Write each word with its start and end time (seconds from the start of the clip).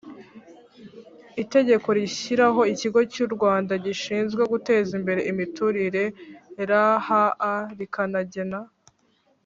Itegeko 1.43 1.87
rishyiraho 1.97 2.61
ikigo 2.73 2.99
cy 3.11 3.19
u 3.25 3.27
rwanda 3.35 3.73
gishinzwe 3.85 4.41
guteza 4.51 4.91
imbere 4.99 5.21
imiturire 5.31 6.03
rha 6.69 6.85
rikanagena 7.77 8.59